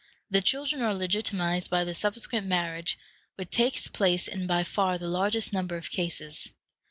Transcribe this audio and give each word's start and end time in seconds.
The 0.31 0.41
children 0.41 0.81
are 0.81 0.95
legitimatized 0.95 1.69
by 1.69 1.83
the 1.83 1.93
subsequent 1.93 2.47
marriage, 2.47 2.97
which 3.35 3.51
takes 3.51 3.87
place 3.87 4.27
in 4.27 4.47
by 4.47 4.63
far 4.63 4.97
the 4.97 5.07
largest 5.07 5.53
number 5.53 5.77
of 5.77 5.91
cases. 5.91 6.51